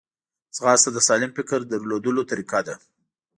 ځغاسته 0.55 0.89
د 0.93 0.97
سالم 1.07 1.31
فکر 1.37 1.59
لرلو 1.89 2.21
طریقه 2.31 2.59
ده 2.67 2.75